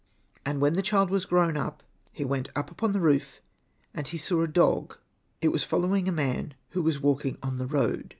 [0.43, 1.73] And when the child was grown,
[2.11, 3.39] he went up upon the roof,
[3.93, 4.97] and he saw a dog;
[5.43, 8.09] it was following a man who was walking on the road.